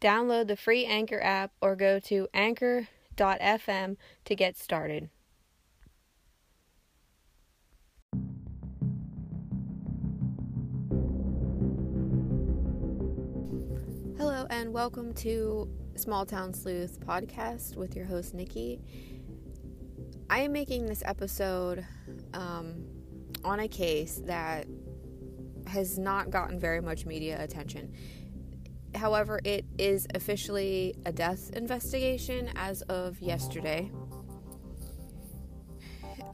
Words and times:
Download 0.00 0.46
the 0.46 0.54
free 0.54 0.86
Anchor 0.86 1.20
app 1.20 1.50
or 1.60 1.74
go 1.74 1.98
to 2.00 2.28
anchor.fm 2.32 3.96
to 4.26 4.36
get 4.36 4.56
started. 4.56 5.10
Hello, 14.16 14.46
and 14.50 14.72
welcome 14.72 15.12
to 15.14 15.68
Small 15.96 16.24
Town 16.24 16.54
Sleuth 16.54 17.00
podcast 17.00 17.74
with 17.74 17.96
your 17.96 18.06
host, 18.06 18.34
Nikki. 18.34 18.80
I 20.30 20.40
am 20.40 20.52
making 20.52 20.86
this 20.86 21.02
episode 21.04 21.84
um, 22.34 22.84
on 23.44 23.58
a 23.58 23.66
case 23.66 24.22
that 24.26 24.68
has 25.66 25.98
not 25.98 26.30
gotten 26.30 26.60
very 26.60 26.80
much 26.80 27.04
media 27.04 27.42
attention. 27.42 27.92
However, 28.98 29.40
it 29.44 29.64
is 29.78 30.06
officially 30.14 30.94
a 31.06 31.12
death 31.12 31.50
investigation 31.54 32.50
as 32.56 32.82
of 32.82 33.20
yesterday. 33.20 33.90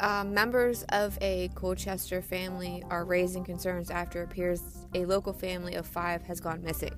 Uh, 0.01 0.25
members 0.25 0.83
of 0.89 1.17
a 1.21 1.51
Colchester 1.55 2.21
family 2.21 2.83
are 2.91 3.05
raising 3.05 3.45
concerns 3.45 3.91
after 3.91 4.23
it 4.23 4.25
appears 4.25 4.63
a 4.95 5.05
local 5.05 5.33
family 5.33 5.75
of 5.75 5.87
five 5.87 6.23
has 6.23 6.41
gone 6.41 6.63
missing. 6.63 6.95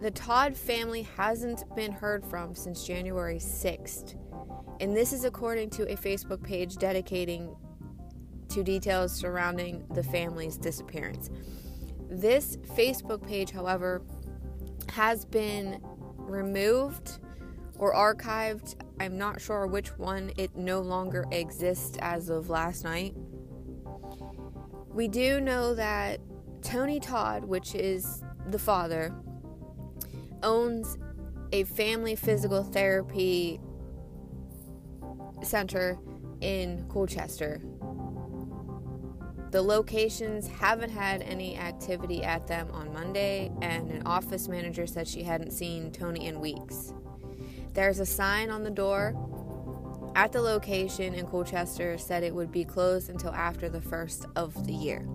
The 0.00 0.10
Todt 0.10 0.56
family 0.56 1.02
hasn't 1.16 1.64
been 1.74 1.92
heard 1.92 2.24
from 2.24 2.54
since 2.54 2.86
January 2.86 3.38
6th, 3.38 4.14
and 4.80 4.96
this 4.96 5.12
is 5.12 5.24
according 5.24 5.70
to 5.70 5.90
a 5.90 5.96
Facebook 5.96 6.42
page 6.42 6.76
dedicating 6.76 7.54
to 8.50 8.62
details 8.62 9.14
surrounding 9.14 9.84
the 9.94 10.02
family's 10.02 10.58
disappearance. 10.58 11.30
This 12.12 12.58
Facebook 12.76 13.26
page, 13.26 13.52
however, 13.52 14.02
has 14.90 15.24
been 15.24 15.80
removed 16.18 17.18
or 17.78 17.94
archived. 17.94 18.76
I'm 19.00 19.16
not 19.16 19.40
sure 19.40 19.66
which 19.66 19.96
one. 19.96 20.30
It 20.36 20.54
no 20.54 20.82
longer 20.82 21.24
exists 21.30 21.96
as 22.02 22.28
of 22.28 22.50
last 22.50 22.84
night. 22.84 23.14
We 24.90 25.08
do 25.08 25.40
know 25.40 25.74
that 25.74 26.20
Tony 26.60 27.00
Todt, 27.00 27.48
which 27.48 27.74
is 27.74 28.22
the 28.46 28.58
father, 28.58 29.14
owns 30.42 30.98
a 31.50 31.64
family 31.64 32.14
physical 32.14 32.62
therapy 32.62 33.58
center 35.42 35.98
in 36.42 36.84
Colchester. 36.90 37.62
The 39.52 39.60
locations 39.60 40.48
haven't 40.48 40.88
had 40.88 41.20
any 41.20 41.58
activity 41.58 42.24
at 42.24 42.46
them 42.46 42.70
on 42.72 42.90
Monday, 42.90 43.52
and 43.60 43.90
an 43.90 44.02
office 44.06 44.48
manager 44.48 44.86
said 44.86 45.06
she 45.06 45.22
hadn't 45.22 45.50
seen 45.50 45.92
Tony 45.92 46.26
in 46.26 46.40
weeks. 46.40 46.94
There's 47.74 48.00
a 48.00 48.06
sign 48.06 48.48
on 48.48 48.64
the 48.64 48.70
door 48.70 49.14
at 50.16 50.32
the 50.32 50.40
location 50.40 51.12
in 51.12 51.26
Colchester 51.26 51.98
said 51.98 52.22
it 52.22 52.34
would 52.34 52.50
be 52.50 52.64
closed 52.64 53.10
until 53.10 53.34
after 53.34 53.68
the 53.68 53.82
first 53.82 54.24
of 54.36 54.66
the 54.66 54.72
year. 54.72 55.06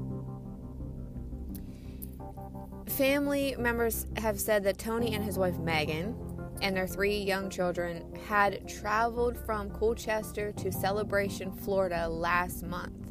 Family 2.86 3.56
members 3.58 4.06
have 4.18 4.40
said 4.40 4.64
that 4.66 4.78
Tony 4.78 5.16
and 5.16 5.24
his 5.24 5.40
wife 5.40 5.58
Megan 5.58 6.16
and 6.62 6.78
their 6.78 6.88
three 6.88 7.18
young 7.18 7.50
children 7.50 8.06
had 8.28 8.68
traveled 8.68 9.36
from 9.36 9.72
Colchester 9.72 10.52
to 10.52 10.72
Celebration, 10.72 11.52
Florida 11.52 12.08
last 12.08 12.62
month 12.62 13.07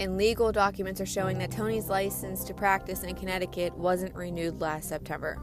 and 0.00 0.16
legal 0.16 0.50
documents 0.50 0.98
are 0.98 1.06
showing 1.06 1.38
that 1.38 1.50
Tony's 1.50 1.90
license 1.90 2.42
to 2.44 2.54
practice 2.54 3.02
in 3.02 3.14
Connecticut 3.14 3.76
wasn't 3.76 4.14
renewed 4.14 4.58
last 4.58 4.88
September. 4.88 5.38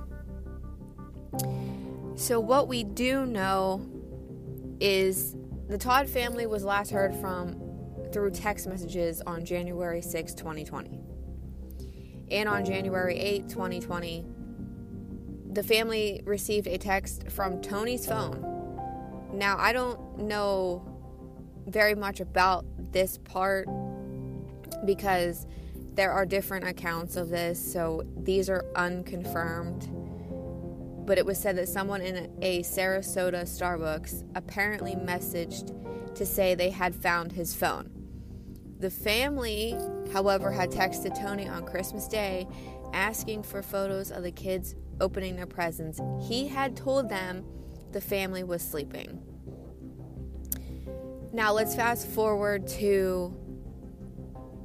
So, 2.16 2.40
what 2.40 2.67
we 2.67 2.84
do 2.84 3.28
know 3.28 3.88
is 4.79 5.35
the 5.69 5.78
Todt 5.78 6.09
family 6.09 6.47
was 6.47 6.63
last 6.63 6.90
heard 6.90 7.16
from 7.16 7.62
through 8.12 8.31
text 8.31 8.67
messages 8.67 9.22
on 9.22 9.46
January 9.46 10.01
6, 10.01 10.34
2020. 10.34 11.01
And 12.31 12.50
on 12.50 12.66
January 12.66 13.17
8, 13.19 13.50
2020, 13.50 14.25
the 15.51 15.62
family 15.62 16.23
received 16.25 16.66
a 16.66 16.79
text 16.79 17.29
from 17.29 17.62
Tony's 17.62 18.07
phone. 18.07 18.41
Now, 19.34 19.56
I 19.59 19.72
don't 19.72 20.17
know 20.17 20.84
very 21.67 21.94
much 21.94 22.22
about 22.22 22.66
this 22.91 23.19
part 23.19 23.67
because 24.86 25.46
there 25.94 26.12
are 26.12 26.26
different 26.26 26.68
accounts 26.68 27.16
of 27.16 27.30
this, 27.30 27.74
so 27.74 28.04
these 28.18 28.50
are 28.50 28.66
unconfirmed. 28.76 29.90
But 31.08 31.18
it 31.18 31.26
was 31.26 31.40
said 31.40 31.58
that 31.58 31.70
someone 31.70 32.02
in 32.02 32.32
a 32.42 32.62
Sarasota 32.62 33.44
Starbucks 33.44 34.24
apparently 34.36 34.94
messaged 34.94 35.74
to 36.16 36.26
say 36.26 36.54
they 36.54 36.70
had 36.70 36.94
found 36.94 37.32
his 37.32 37.54
phone. 37.56 37.92
The 38.80 38.92
family, 38.92 39.76
however, 40.14 40.52
had 40.52 40.70
texted 40.70 41.20
Tony 41.20 41.48
on 41.48 41.66
Christmas 41.66 42.08
Day 42.08 42.48
asking 42.94 43.44
for 43.44 43.64
photos 43.64 44.12
of 44.12 44.24
the 44.24 44.32
kids 44.32 44.76
opening 45.02 45.36
their 45.36 45.48
presents. 45.48 46.00
He 46.28 46.48
had 46.48 46.76
told 46.76 47.09
them 47.09 47.44
the 47.92 48.02
family 48.02 48.44
was 48.44 48.62
sleeping. 48.62 49.22
Now 51.34 51.54
let's 51.54 51.76
fast 51.76 52.08
forward 52.08 52.68
to 52.68 53.36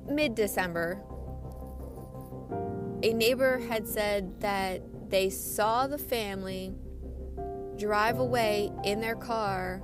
mid 0.09 0.35
December, 0.35 1.03
a 3.03 3.13
neighbor 3.13 3.59
had 3.59 3.87
said 3.87 4.41
that 4.41 4.83
they 5.11 5.29
saw 5.31 5.87
the 5.87 5.99
family 5.99 6.75
drive 7.77 8.19
away 8.19 8.71
in 8.85 9.01
their 9.01 9.17
car 9.17 9.83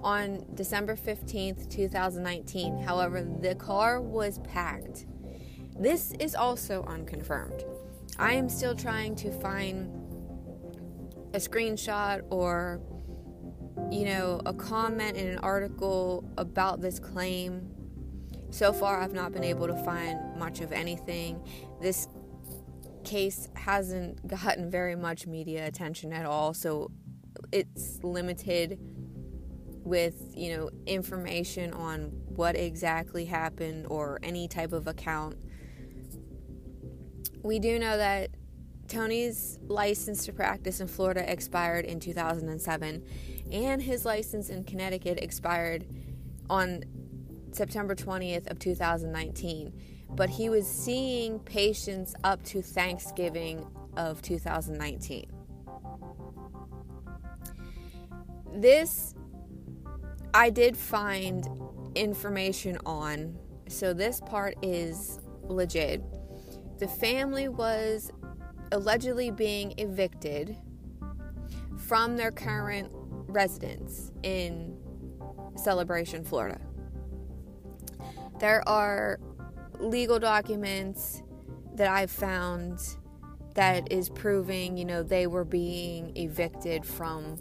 on 0.00 0.44
December 0.54 0.94
15th, 0.94 1.68
2019. 1.70 2.78
However, 2.78 3.26
the 3.40 3.54
car 3.56 4.00
was 4.00 4.38
packed. 4.40 5.06
This 5.78 6.12
is 6.20 6.34
also 6.34 6.84
unconfirmed. 6.84 7.64
I 8.18 8.34
am 8.34 8.48
still 8.48 8.74
trying 8.74 9.16
to 9.16 9.32
find 9.40 9.90
a 11.34 11.38
screenshot 11.38 12.22
or 12.30 12.80
you 13.90 14.04
know, 14.04 14.40
a 14.44 14.52
comment 14.52 15.16
in 15.16 15.28
an 15.28 15.38
article 15.38 16.28
about 16.36 16.80
this 16.80 16.98
claim 16.98 17.70
so 18.50 18.72
far, 18.72 19.00
I've 19.00 19.12
not 19.12 19.32
been 19.32 19.44
able 19.44 19.66
to 19.66 19.76
find 19.84 20.36
much 20.38 20.60
of 20.60 20.72
anything. 20.72 21.42
This 21.80 22.08
case 23.04 23.48
hasn't 23.54 24.26
gotten 24.26 24.70
very 24.70 24.96
much 24.96 25.26
media 25.26 25.66
attention 25.66 26.12
at 26.12 26.26
all, 26.26 26.54
so 26.54 26.90
it's 27.52 28.02
limited 28.02 28.78
with, 29.84 30.32
you 30.34 30.56
know, 30.56 30.70
information 30.86 31.72
on 31.72 32.10
what 32.26 32.56
exactly 32.56 33.24
happened 33.24 33.86
or 33.88 34.18
any 34.22 34.48
type 34.48 34.72
of 34.72 34.86
account. 34.86 35.36
We 37.42 37.58
do 37.58 37.78
know 37.78 37.96
that 37.96 38.30
Tony's 38.88 39.58
license 39.66 40.24
to 40.26 40.32
practice 40.32 40.80
in 40.80 40.88
Florida 40.88 41.30
expired 41.30 41.84
in 41.84 42.00
2007 42.00 43.04
and 43.52 43.82
his 43.82 44.04
license 44.04 44.50
in 44.50 44.64
Connecticut 44.64 45.18
expired 45.22 45.86
on 46.50 46.82
September 47.58 47.96
20th 47.96 48.48
of 48.52 48.60
2019, 48.60 49.72
but 50.10 50.30
he 50.30 50.48
was 50.48 50.64
seeing 50.64 51.40
patients 51.40 52.14
up 52.22 52.40
to 52.44 52.62
Thanksgiving 52.62 53.66
of 53.96 54.22
2019. 54.22 55.26
This 58.54 59.16
I 60.34 60.50
did 60.50 60.76
find 60.76 61.48
information 61.96 62.78
on, 62.86 63.36
so 63.66 63.92
this 63.92 64.20
part 64.20 64.54
is 64.62 65.18
legit. 65.42 66.00
The 66.78 66.86
family 66.86 67.48
was 67.48 68.12
allegedly 68.70 69.32
being 69.32 69.74
evicted 69.78 70.56
from 71.76 72.16
their 72.16 72.30
current 72.30 72.88
residence 72.92 74.12
in 74.22 74.76
Celebration, 75.56 76.22
Florida. 76.22 76.60
There 78.38 78.66
are 78.68 79.18
legal 79.78 80.18
documents 80.18 81.22
that 81.74 81.88
I've 81.88 82.10
found 82.10 82.80
that 83.54 83.90
is 83.92 84.08
proving, 84.10 84.76
you 84.76 84.84
know, 84.84 85.02
they 85.02 85.26
were 85.26 85.44
being 85.44 86.16
evicted 86.16 86.84
from 86.84 87.40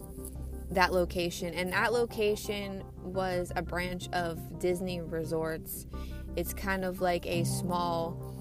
that 0.72 0.92
location. 0.92 1.54
And 1.54 1.72
that 1.74 1.94
location 1.94 2.84
was 3.04 3.52
a 3.56 3.62
branch 3.62 4.10
of 4.14 4.60
Disney 4.60 5.02
Resorts. 5.02 5.86
It's 6.36 6.54
kind 6.54 6.84
of 6.84 7.02
like 7.02 7.26
a 7.26 7.44
small 7.44 8.34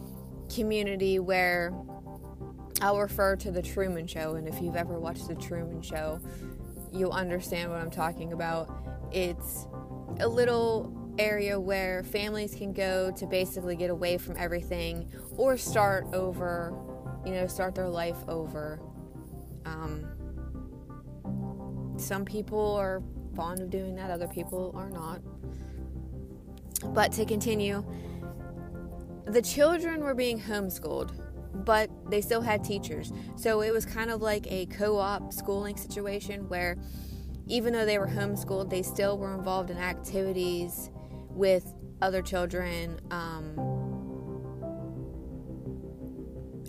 community 0.55 1.19
where 1.19 1.73
I'll 2.81 2.99
refer 2.99 3.37
to 3.37 3.50
the 3.50 3.62
Truman 3.62 4.06
Show. 4.06 4.35
And 4.35 4.49
if 4.49 4.61
you've 4.61 4.76
ever 4.76 4.99
watched 4.99 5.29
the 5.29 5.35
Truman 5.35 5.82
Show, 5.82 6.20
you'll 6.93 7.12
understand 7.12 7.70
what 7.70 7.81
I'm 7.81 7.91
talking 7.91 8.32
about. 8.32 8.70
It's 9.12 9.67
a 10.20 10.29
little 10.29 11.06
area 11.18 11.58
where 11.58 12.02
families 12.02 12.54
can 12.54 12.72
go 12.72 13.10
to 13.12 13.26
basically 13.26 13.76
get 13.76 13.90
away 13.90 14.18
from 14.18 14.36
everything 14.36 15.10
or 15.36 15.56
start 15.56 16.06
over, 16.12 16.74
you 17.24 17.32
know, 17.32 17.46
start 17.46 17.74
their 17.74 17.88
life 17.88 18.18
over. 18.28 18.80
Um, 19.64 20.06
some 21.96 22.24
people 22.24 22.74
are 22.76 23.02
fond 23.34 23.60
of 23.60 23.70
doing 23.70 23.94
that, 23.96 24.10
other 24.10 24.28
people 24.28 24.72
are 24.76 24.90
not. 24.90 25.20
But 26.94 27.12
to 27.12 27.24
continue, 27.24 27.84
the 29.26 29.42
children 29.42 30.02
were 30.02 30.14
being 30.14 30.40
homeschooled, 30.40 31.12
but 31.64 31.90
they 32.10 32.20
still 32.20 32.40
had 32.40 32.62
teachers. 32.62 33.12
So 33.36 33.62
it 33.62 33.72
was 33.72 33.84
kind 33.84 34.10
of 34.10 34.22
like 34.22 34.50
a 34.50 34.66
co 34.66 34.98
op 34.98 35.32
schooling 35.32 35.76
situation 35.76 36.48
where 36.48 36.76
even 37.48 37.72
though 37.72 37.86
they 37.86 37.98
were 37.98 38.08
homeschooled, 38.08 38.70
they 38.70 38.82
still 38.82 39.19
were 39.19 39.34
involved 39.34 39.70
in 39.70 39.78
activities 39.78 40.90
with 41.36 41.72
other 42.02 42.22
children, 42.22 43.00
um, 43.10 43.56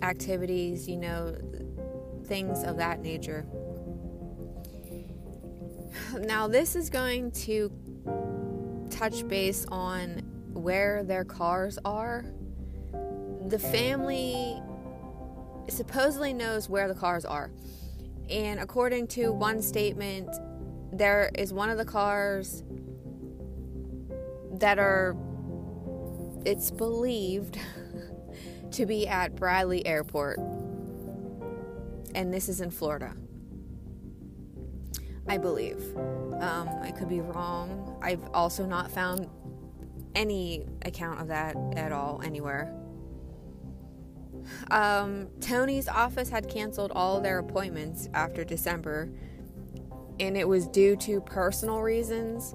activities, 0.02 0.88
you 0.88 0.96
know, 0.96 1.36
things 2.26 2.62
of 2.62 2.76
that 2.76 3.00
nature. 3.00 3.46
Now, 6.20 6.48
this 6.48 6.76
is 6.76 6.90
going 6.90 7.32
to 7.32 7.70
touch 8.90 9.26
base 9.28 9.66
on 9.70 10.22
where 10.52 11.02
their 11.02 11.24
cars 11.24 11.78
are. 11.84 12.24
The 13.46 13.58
family 13.58 14.60
supposedly 15.68 16.32
knows 16.32 16.68
where 16.68 16.88
the 16.88 16.94
cars 16.94 17.24
are. 17.24 17.50
And 18.30 18.60
according 18.60 19.08
to 19.08 19.32
one 19.32 19.62
statement, 19.62 20.28
there 20.92 21.30
is 21.34 21.52
one 21.52 21.70
of 21.70 21.78
the 21.78 21.84
cars 21.84 22.62
that 24.60 24.78
are, 24.78 25.16
it's 26.44 26.70
believed 26.70 27.58
to 28.72 28.86
be 28.86 29.06
at 29.06 29.36
Bradley 29.36 29.86
Airport. 29.86 30.38
And 32.14 32.32
this 32.32 32.48
is 32.48 32.60
in 32.60 32.70
Florida. 32.70 33.14
I 35.28 35.36
believe. 35.36 35.96
Um, 35.96 36.68
I 36.80 36.90
could 36.90 37.08
be 37.08 37.20
wrong. 37.20 37.98
I've 38.02 38.24
also 38.32 38.64
not 38.64 38.90
found 38.90 39.28
any 40.14 40.66
account 40.82 41.20
of 41.20 41.28
that 41.28 41.56
at 41.76 41.92
all 41.92 42.20
anywhere. 42.24 42.74
Um, 44.70 45.28
Tony's 45.40 45.88
office 45.88 46.30
had 46.30 46.48
canceled 46.48 46.92
all 46.94 47.20
their 47.20 47.38
appointments 47.38 48.08
after 48.14 48.44
December, 48.44 49.10
and 50.20 50.36
it 50.36 50.46
was 50.46 50.66
due 50.68 50.96
to 50.96 51.20
personal 51.20 51.80
reasons. 51.80 52.54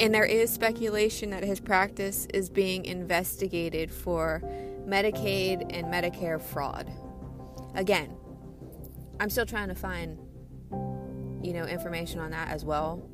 And 0.00 0.14
there 0.14 0.24
is 0.24 0.50
speculation 0.50 1.30
that 1.30 1.44
his 1.44 1.60
practice 1.60 2.26
is 2.32 2.48
being 2.48 2.84
investigated 2.84 3.90
for 3.90 4.42
Medicaid 4.86 5.66
and 5.70 5.86
Medicare 5.86 6.40
fraud. 6.40 6.90
Again, 7.74 8.16
I'm 9.20 9.30
still 9.30 9.46
trying 9.46 9.68
to 9.68 9.74
find 9.74 10.18
you 11.42 11.52
know, 11.52 11.64
information 11.64 12.20
on 12.20 12.30
that 12.30 12.48
as 12.48 12.64
well. 12.64 13.08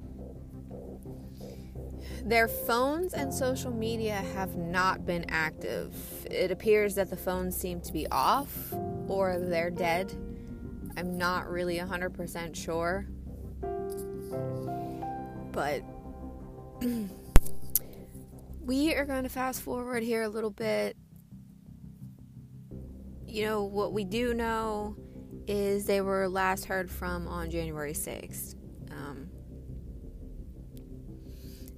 Their 2.24 2.48
phones 2.48 3.14
and 3.14 3.32
social 3.32 3.70
media 3.70 4.14
have 4.34 4.56
not 4.56 5.06
been 5.06 5.24
active. 5.28 5.94
It 6.30 6.50
appears 6.50 6.94
that 6.96 7.10
the 7.10 7.16
phones 7.16 7.56
seem 7.56 7.80
to 7.82 7.92
be 7.92 8.06
off 8.08 8.72
or 9.06 9.38
they're 9.38 9.70
dead. 9.70 10.12
I'm 10.96 11.16
not 11.16 11.48
really 11.48 11.78
100% 11.78 12.54
sure. 12.54 13.06
But 15.52 15.82
we 18.60 18.94
are 18.94 19.04
going 19.04 19.22
to 19.22 19.28
fast 19.28 19.62
forward 19.62 20.02
here 20.02 20.22
a 20.22 20.28
little 20.28 20.50
bit. 20.50 20.96
You 23.26 23.44
know, 23.44 23.64
what 23.64 23.92
we 23.92 24.04
do 24.04 24.34
know 24.34 24.96
is 25.46 25.86
they 25.86 26.02
were 26.02 26.28
last 26.28 26.66
heard 26.66 26.90
from 26.90 27.26
on 27.26 27.50
January 27.50 27.94
6th. 27.94 28.54
Um, 28.90 29.30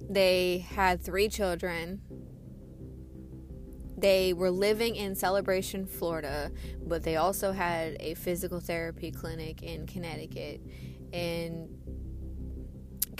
they 0.09 0.59
had 0.59 1.01
three 1.01 1.29
children. 1.29 2.01
They 3.97 4.33
were 4.33 4.51
living 4.51 4.95
in 4.95 5.15
Celebration, 5.15 5.85
Florida, 5.85 6.51
but 6.85 7.03
they 7.03 7.15
also 7.15 7.53
had 7.53 7.95
a 7.99 8.15
physical 8.15 8.59
therapy 8.59 9.11
clinic 9.11 9.63
in 9.63 9.87
Connecticut. 9.87 10.61
And 11.13 11.69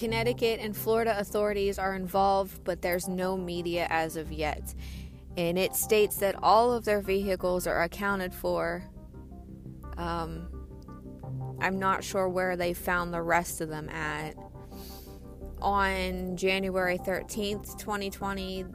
Connecticut 0.02 0.60
and 0.60 0.76
Florida 0.76 1.16
authorities 1.20 1.78
are 1.78 1.94
involved, 1.94 2.64
but 2.64 2.82
there's 2.82 3.08
no 3.08 3.38
media 3.38 3.86
as 3.92 4.16
of 4.16 4.32
yet. 4.32 4.74
And 5.38 5.60
it 5.60 5.76
states 5.76 6.16
that 6.18 6.34
all 6.42 6.74
of 6.74 6.86
their 6.86 7.02
vehicles 7.02 7.68
are 7.68 7.84
accounted 7.84 8.34
for 8.34 8.84
um, 9.98 10.48
I'm 11.62 11.78
not 11.78 12.04
sure 12.04 12.28
where 12.28 12.56
they 12.56 12.74
found 12.74 13.14
the 13.14 13.22
rest 13.22 13.62
of 13.62 13.70
them 13.70 13.90
at. 13.90 14.34
On 15.62 16.36
January 16.36 16.98
13th, 16.98 17.78
2020, 17.78 18.66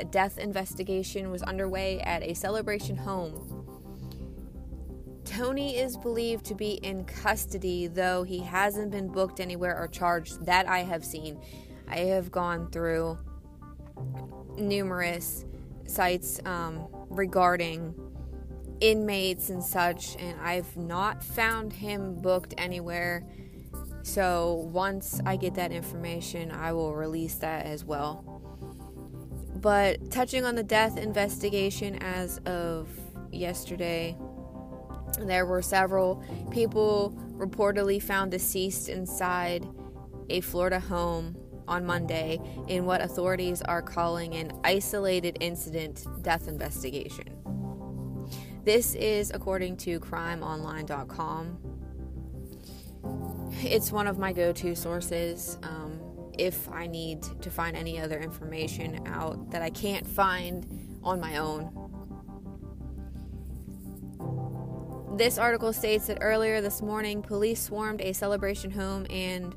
a 0.00 0.04
death 0.04 0.38
investigation 0.38 1.30
was 1.30 1.44
underway 1.44 2.00
at 2.00 2.24
a 2.24 2.34
celebration 2.34 2.96
home. 2.96 3.51
Tony 5.32 5.78
is 5.78 5.96
believed 5.96 6.44
to 6.44 6.54
be 6.54 6.72
in 6.82 7.04
custody, 7.04 7.86
though 7.86 8.22
he 8.22 8.38
hasn't 8.38 8.90
been 8.90 9.08
booked 9.08 9.40
anywhere 9.40 9.78
or 9.78 9.88
charged 9.88 10.44
that 10.44 10.68
I 10.68 10.80
have 10.80 11.02
seen. 11.02 11.40
I 11.88 12.00
have 12.00 12.30
gone 12.30 12.70
through 12.70 13.16
numerous 14.58 15.46
sites 15.86 16.38
um, 16.44 16.86
regarding 17.08 17.94
inmates 18.80 19.48
and 19.48 19.64
such, 19.64 20.16
and 20.16 20.38
I've 20.38 20.76
not 20.76 21.24
found 21.24 21.72
him 21.72 22.20
booked 22.20 22.52
anywhere. 22.58 23.26
So 24.02 24.68
once 24.70 25.18
I 25.24 25.36
get 25.36 25.54
that 25.54 25.72
information, 25.72 26.50
I 26.50 26.74
will 26.74 26.94
release 26.94 27.36
that 27.36 27.64
as 27.64 27.86
well. 27.86 28.22
But 29.56 30.10
touching 30.10 30.44
on 30.44 30.56
the 30.56 30.62
death 30.62 30.98
investigation 30.98 31.96
as 32.02 32.36
of 32.44 32.88
yesterday, 33.30 34.14
there 35.20 35.46
were 35.46 35.62
several 35.62 36.22
people 36.50 37.16
reportedly 37.36 38.02
found 38.02 38.30
deceased 38.30 38.88
inside 38.88 39.66
a 40.30 40.40
Florida 40.40 40.80
home 40.80 41.36
on 41.68 41.86
Monday 41.86 42.40
in 42.68 42.84
what 42.84 43.00
authorities 43.00 43.62
are 43.62 43.82
calling 43.82 44.34
an 44.34 44.52
isolated 44.64 45.36
incident 45.40 46.06
death 46.22 46.48
investigation. 46.48 47.38
This 48.64 48.94
is 48.94 49.30
according 49.34 49.76
to 49.78 49.98
crimeonline.com. 50.00 51.58
It's 53.64 53.90
one 53.90 54.06
of 54.06 54.18
my 54.18 54.32
go 54.32 54.52
to 54.52 54.74
sources 54.76 55.58
um, 55.62 56.00
if 56.38 56.70
I 56.70 56.86
need 56.86 57.22
to 57.42 57.50
find 57.50 57.76
any 57.76 58.00
other 58.00 58.20
information 58.20 59.06
out 59.06 59.50
that 59.50 59.62
I 59.62 59.70
can't 59.70 60.06
find 60.06 60.98
on 61.02 61.20
my 61.20 61.38
own. 61.38 61.81
This 65.14 65.36
article 65.36 65.74
states 65.74 66.06
that 66.06 66.18
earlier 66.22 66.62
this 66.62 66.80
morning, 66.80 67.20
police 67.20 67.60
swarmed 67.60 68.00
a 68.00 68.14
celebration 68.14 68.70
home 68.70 69.06
and 69.10 69.54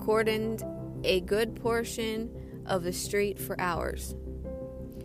cordoned 0.00 0.64
a 1.04 1.20
good 1.20 1.54
portion 1.54 2.28
of 2.66 2.82
the 2.82 2.92
street 2.92 3.38
for 3.38 3.58
hours. 3.60 4.16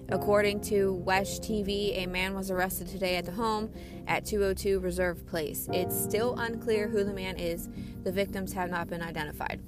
According 0.09 0.61
to 0.61 0.93
WESH 0.93 1.39
TV, 1.39 2.03
a 2.03 2.07
man 2.07 2.33
was 2.33 2.49
arrested 2.49 2.87
today 2.87 3.15
at 3.17 3.25
the 3.25 3.31
home 3.31 3.71
at 4.07 4.25
202 4.25 4.79
Reserve 4.79 5.23
Place. 5.27 5.69
It's 5.71 5.95
still 5.95 6.35
unclear 6.39 6.87
who 6.87 7.03
the 7.03 7.13
man 7.13 7.37
is. 7.37 7.69
The 8.03 8.11
victims 8.11 8.53
have 8.53 8.71
not 8.71 8.87
been 8.87 9.03
identified. 9.03 9.61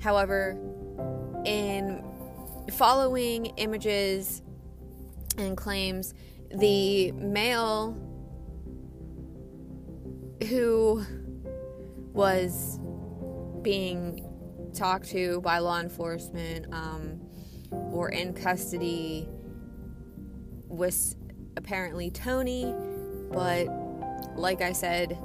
However, 0.00 0.56
in 1.44 2.04
following 2.74 3.46
images 3.56 4.40
and 5.36 5.56
claims, 5.56 6.14
the 6.54 7.10
male 7.12 7.96
who 10.46 11.04
was 12.12 12.78
being 13.62 14.24
talked 14.74 15.08
to 15.10 15.40
by 15.40 15.58
law 15.58 15.80
enforcement 15.80 16.66
um, 16.72 17.20
or 17.70 18.10
in 18.10 18.32
custody 18.34 19.28
was 20.68 21.16
apparently 21.56 22.10
Tony, 22.10 22.74
but 23.32 23.66
like 24.36 24.62
I 24.62 24.72
said, 24.72 25.18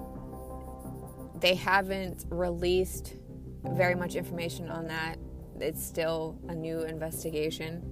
they 1.40 1.56
haven't 1.56 2.26
released 2.30 3.16
very 3.64 3.96
much 3.96 4.16
information 4.16 4.70
on 4.70 4.88
that. 4.88 5.18
It's 5.60 5.84
still 5.84 6.40
a 6.48 6.56
new 6.56 6.82
investigation. 6.82 7.84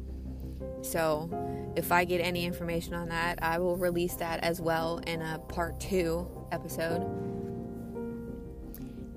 So, 0.82 1.30
if 1.76 1.92
I 1.92 2.06
get 2.06 2.20
any 2.20 2.46
information 2.46 2.94
on 2.94 3.10
that, 3.10 3.40
I 3.42 3.60
will 3.60 3.78
release 3.78 4.16
that 4.16 4.44
as 4.44 4.60
well 4.60 4.98
in 5.06 5.22
a 5.22 5.38
part 5.38 5.80
two 5.80 6.41
episode. 6.52 7.06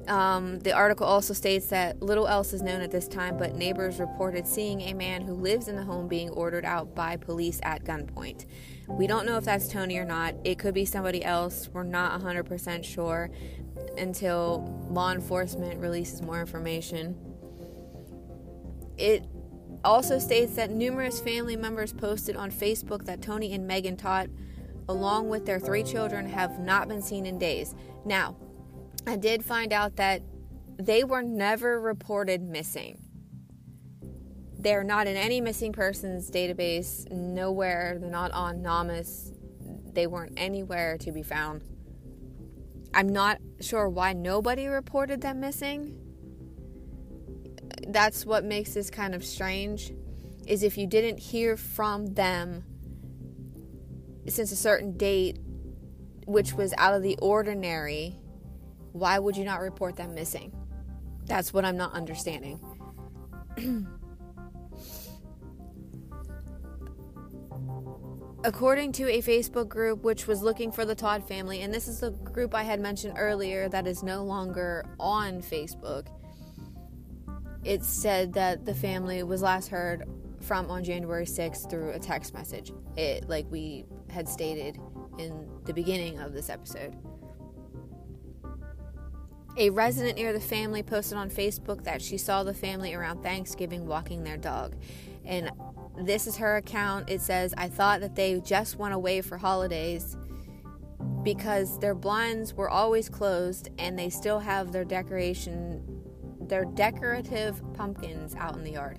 Um, 0.08 0.58
the 0.60 0.72
article 0.72 1.06
also 1.06 1.32
states 1.32 1.66
that 1.68 2.02
little 2.02 2.26
else 2.28 2.52
is 2.52 2.62
known 2.62 2.82
at 2.82 2.90
this 2.90 3.08
time, 3.08 3.38
but 3.38 3.54
neighbors 3.54 3.98
reported 3.98 4.46
seeing 4.46 4.82
a 4.82 4.92
man 4.92 5.22
who 5.22 5.32
lives 5.32 5.68
in 5.68 5.76
the 5.76 5.82
home 5.82 6.08
being 6.08 6.28
ordered 6.30 6.64
out 6.64 6.94
by 6.94 7.16
police 7.16 7.58
at 7.62 7.84
gunpoint. 7.84 8.44
We 8.86 9.06
don't 9.06 9.24
know 9.24 9.38
if 9.38 9.44
that's 9.44 9.68
Tony 9.68 9.96
or 9.96 10.04
not. 10.04 10.34
It 10.44 10.58
could 10.58 10.74
be 10.74 10.84
somebody 10.84 11.24
else. 11.24 11.70
We're 11.72 11.84
not 11.84 12.20
100% 12.20 12.84
sure 12.84 13.30
until 13.96 14.86
law 14.90 15.12
enforcement 15.12 15.80
releases 15.80 16.20
more 16.20 16.40
information. 16.40 17.16
It 18.98 19.26
also 19.84 20.18
states 20.18 20.54
that 20.56 20.70
numerous 20.70 21.20
family 21.20 21.56
members 21.56 21.92
posted 21.92 22.36
on 22.36 22.50
Facebook 22.50 23.04
that 23.04 23.22
Tony 23.22 23.52
and 23.52 23.66
Megan 23.66 23.96
Todt, 23.96 24.28
along 24.88 25.28
with 25.28 25.46
their 25.46 25.60
three 25.60 25.82
children, 25.82 26.28
have 26.28 26.58
not 26.58 26.88
been 26.88 27.02
seen 27.02 27.26
in 27.26 27.38
days. 27.38 27.74
Now, 28.04 28.36
I 29.06 29.16
did 29.16 29.44
find 29.44 29.72
out 29.72 29.96
that 29.96 30.22
they 30.78 31.04
were 31.04 31.22
never 31.22 31.80
reported 31.80 32.42
missing. 32.42 33.00
They're 34.58 34.84
not 34.84 35.06
in 35.06 35.16
any 35.16 35.40
missing 35.40 35.72
persons 35.72 36.30
database, 36.30 37.10
nowhere. 37.10 37.98
They're 38.00 38.10
not 38.10 38.32
on 38.32 38.62
NamUs. 38.62 39.32
They 39.92 40.06
weren't 40.06 40.32
anywhere 40.36 40.96
to 40.98 41.12
be 41.12 41.22
found. 41.22 41.62
I'm 42.94 43.08
not 43.08 43.38
sure 43.60 43.88
why 43.88 44.12
nobody 44.12 44.66
reported 44.66 45.20
them 45.20 45.40
missing. 45.40 46.00
That's 47.88 48.24
what 48.24 48.44
makes 48.44 48.72
this 48.72 48.90
kind 48.90 49.14
of 49.14 49.24
strange 49.24 49.92
is 50.46 50.62
if 50.62 50.78
you 50.78 50.86
didn't 50.86 51.18
hear 51.18 51.56
from 51.56 52.14
them 52.14 52.64
since 54.28 54.52
a 54.52 54.56
certain 54.56 54.96
date 54.96 55.38
which 56.26 56.54
was 56.54 56.72
out 56.78 56.94
of 56.94 57.02
the 57.02 57.16
ordinary 57.20 58.18
why 58.94 59.18
would 59.18 59.36
you 59.36 59.44
not 59.44 59.60
report 59.60 59.96
them 59.96 60.14
missing? 60.14 60.52
That's 61.26 61.52
what 61.52 61.64
I'm 61.64 61.76
not 61.76 61.92
understanding. 61.94 62.60
According 68.44 68.92
to 68.92 69.10
a 69.10 69.20
Facebook 69.20 69.68
group 69.68 70.04
which 70.04 70.28
was 70.28 70.42
looking 70.42 70.70
for 70.70 70.84
the 70.84 70.94
Todt 70.94 71.26
family, 71.26 71.62
and 71.62 71.74
this 71.74 71.88
is 71.88 71.98
the 72.00 72.10
group 72.12 72.54
I 72.54 72.62
had 72.62 72.78
mentioned 72.78 73.14
earlier 73.18 73.68
that 73.70 73.88
is 73.88 74.04
no 74.04 74.22
longer 74.22 74.84
on 75.00 75.42
Facebook, 75.42 76.06
it 77.64 77.82
said 77.82 78.34
that 78.34 78.64
the 78.64 78.74
family 78.74 79.24
was 79.24 79.42
last 79.42 79.68
heard 79.68 80.08
from 80.40 80.70
on 80.70 80.84
January 80.84 81.24
6th 81.26 81.68
through 81.68 81.90
a 81.90 81.98
text 81.98 82.32
message. 82.32 82.70
It 82.96 83.28
like 83.28 83.46
we 83.50 83.86
had 84.14 84.28
stated 84.28 84.78
in 85.18 85.48
the 85.64 85.74
beginning 85.74 86.18
of 86.18 86.32
this 86.32 86.48
episode. 86.48 86.96
A 89.56 89.70
resident 89.70 90.16
near 90.16 90.32
the 90.32 90.40
family 90.40 90.82
posted 90.82 91.18
on 91.18 91.30
Facebook 91.30 91.84
that 91.84 92.00
she 92.00 92.18
saw 92.18 92.42
the 92.42 92.54
family 92.54 92.94
around 92.94 93.22
Thanksgiving 93.22 93.86
walking 93.86 94.24
their 94.24 94.36
dog. 94.36 94.74
And 95.24 95.50
this 95.98 96.26
is 96.26 96.36
her 96.38 96.56
account. 96.56 97.08
It 97.08 97.20
says, 97.20 97.54
I 97.56 97.68
thought 97.68 98.00
that 98.00 98.16
they 98.16 98.40
just 98.40 98.78
went 98.78 98.94
away 98.94 99.20
for 99.20 99.36
holidays 99.36 100.16
because 101.22 101.78
their 101.78 101.94
blinds 101.94 102.54
were 102.54 102.68
always 102.68 103.08
closed 103.08 103.70
and 103.78 103.98
they 103.98 104.10
still 104.10 104.38
have 104.38 104.72
their 104.72 104.84
decoration 104.84 105.82
their 106.48 106.64
decorative 106.64 107.62
pumpkins 107.72 108.34
out 108.36 108.54
in 108.54 108.64
the 108.64 108.72
yard. 108.72 108.98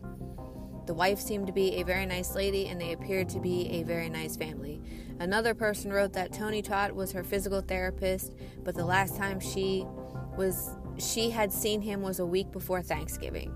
The 0.87 0.93
wife 0.93 1.19
seemed 1.19 1.47
to 1.47 1.53
be 1.53 1.75
a 1.75 1.83
very 1.83 2.05
nice 2.05 2.35
lady 2.35 2.67
and 2.67 2.79
they 2.79 2.93
appeared 2.93 3.29
to 3.29 3.39
be 3.39 3.69
a 3.69 3.83
very 3.83 4.09
nice 4.09 4.35
family. 4.35 4.81
Another 5.19 5.53
person 5.53 5.91
wrote 5.91 6.13
that 6.13 6.33
Tony 6.33 6.61
Todt 6.61 6.93
was 6.93 7.11
her 7.13 7.23
physical 7.23 7.61
therapist, 7.61 8.33
but 8.63 8.75
the 8.75 8.85
last 8.85 9.15
time 9.15 9.39
she 9.39 9.85
was 10.37 10.71
she 10.97 11.29
had 11.29 11.51
seen 11.51 11.81
him 11.81 12.01
was 12.01 12.19
a 12.19 12.25
week 12.25 12.51
before 12.51 12.81
Thanksgiving. 12.81 13.53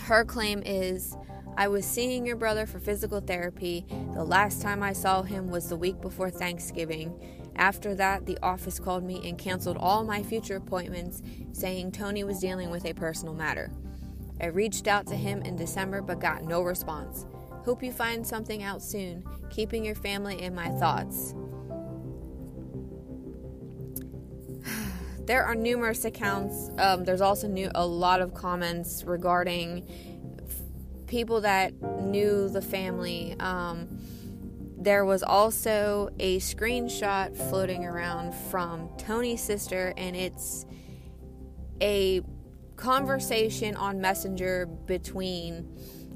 Her 0.00 0.24
claim 0.24 0.62
is 0.64 1.16
I 1.56 1.68
was 1.68 1.86
seeing 1.86 2.26
your 2.26 2.36
brother 2.36 2.66
for 2.66 2.80
physical 2.80 3.20
therapy. 3.20 3.86
The 4.12 4.24
last 4.24 4.60
time 4.60 4.82
I 4.82 4.92
saw 4.92 5.22
him 5.22 5.48
was 5.48 5.68
the 5.68 5.76
week 5.76 6.00
before 6.00 6.30
Thanksgiving. 6.30 7.14
After 7.56 7.94
that, 7.94 8.26
the 8.26 8.38
office 8.42 8.80
called 8.80 9.04
me 9.04 9.26
and 9.28 9.38
canceled 9.38 9.76
all 9.78 10.02
my 10.02 10.22
future 10.24 10.56
appointments, 10.56 11.22
saying 11.52 11.92
Tony 11.92 12.24
was 12.24 12.40
dealing 12.40 12.70
with 12.70 12.84
a 12.84 12.92
personal 12.92 13.34
matter. 13.34 13.70
I 14.40 14.46
reached 14.46 14.88
out 14.88 15.06
to 15.06 15.14
him 15.14 15.42
in 15.42 15.54
December 15.54 16.02
but 16.02 16.18
got 16.18 16.42
no 16.42 16.60
response. 16.62 17.26
Hope 17.64 17.82
you 17.82 17.92
find 17.92 18.26
something 18.26 18.62
out 18.62 18.82
soon. 18.82 19.24
Keeping 19.48 19.86
your 19.86 19.94
family 19.94 20.42
in 20.42 20.54
my 20.54 20.68
thoughts. 20.68 21.34
there 25.26 25.44
are 25.44 25.54
numerous 25.54 26.04
accounts. 26.04 26.68
Um, 26.76 27.04
there's 27.04 27.22
also 27.22 27.48
new, 27.48 27.70
a 27.74 27.86
lot 27.86 28.20
of 28.20 28.34
comments 28.34 29.04
regarding 29.04 29.88
f- 30.46 30.60
people 31.06 31.40
that 31.40 31.72
knew 32.02 32.50
the 32.50 32.60
family. 32.60 33.34
Um, 33.40 33.98
there 34.76 35.06
was 35.06 35.22
also 35.22 36.10
a 36.18 36.40
screenshot 36.40 37.34
floating 37.48 37.86
around 37.86 38.34
from 38.34 38.90
Tony's 38.98 39.42
sister, 39.42 39.94
and 39.96 40.14
it's 40.14 40.66
a 41.80 42.20
conversation 42.76 43.74
on 43.76 44.02
Messenger 44.02 44.66
between 44.66 45.74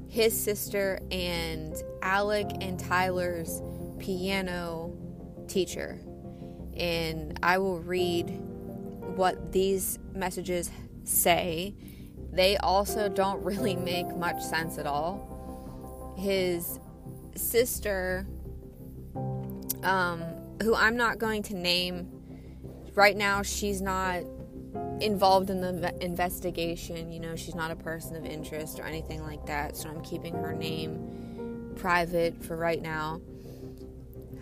his 0.09 0.39
sister 0.39 0.99
and 1.11 1.73
Alek 2.01 2.57
and 2.61 2.79
Tyler's 2.79 3.61
piano 3.99 4.97
teacher. 5.47 5.99
And 6.75 7.39
I 7.43 7.59
will 7.59 7.79
read 7.79 8.29
what 9.15 9.51
these 9.51 9.99
messages 10.13 10.71
say, 11.03 11.75
they 12.31 12.57
also 12.57 13.09
don't 13.09 13.43
really 13.43 13.75
make 13.75 14.15
much 14.15 14.41
sense 14.41 14.77
at 14.77 14.85
all. 14.85 16.15
His 16.17 16.79
sister, 17.35 18.25
um, 19.83 20.23
who 20.61 20.75
I'm 20.75 20.95
not 20.95 21.17
going 21.17 21.43
to 21.43 21.55
name 21.55 22.09
right 22.95 23.15
now, 23.15 23.41
she's 23.41 23.81
not 23.81 24.23
involved 25.01 25.49
in 25.49 25.61
the 25.61 25.93
investigation. 26.03 27.11
You 27.11 27.19
know, 27.19 27.35
she's 27.35 27.55
not 27.55 27.71
a 27.71 27.75
person 27.75 28.15
of 28.15 28.25
interest 28.25 28.79
or 28.79 28.83
anything 28.83 29.23
like 29.23 29.45
that, 29.45 29.77
so 29.77 29.89
I'm 29.89 30.01
keeping 30.01 30.33
her 30.35 30.53
name 30.53 31.73
private 31.75 32.43
for 32.43 32.55
right 32.55 32.81
now. 32.81 33.21